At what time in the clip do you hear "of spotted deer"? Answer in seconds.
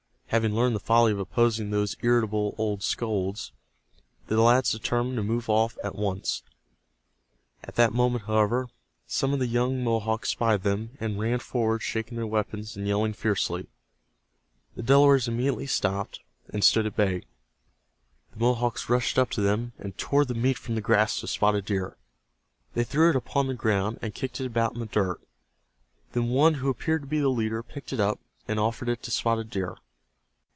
21.23-21.97